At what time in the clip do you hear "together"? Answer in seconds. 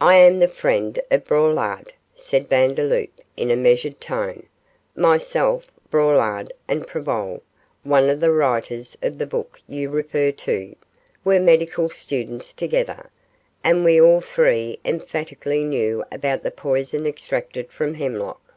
12.54-13.10